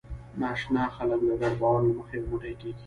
ناآشنا 0.39 0.83
خلک 0.95 1.19
د 1.27 1.31
ګډ 1.41 1.53
باور 1.61 1.81
له 1.87 1.93
مخې 1.99 2.15
یو 2.19 2.27
موټی 2.31 2.53
کېږي. 2.61 2.79